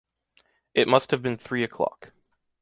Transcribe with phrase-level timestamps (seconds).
[0.73, 2.11] It must have been three o’clock.